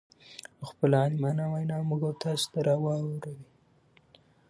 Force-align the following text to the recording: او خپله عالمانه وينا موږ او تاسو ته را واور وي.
او 0.59 0.63
خپله 0.71 0.95
عالمانه 1.03 1.43
وينا 1.51 1.77
موږ 1.89 2.01
او 2.09 2.13
تاسو 2.23 2.45
ته 2.53 2.59
را 2.67 2.75
واور 2.83 3.15
وي. 3.35 3.41